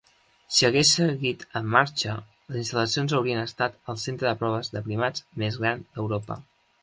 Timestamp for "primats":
4.89-5.27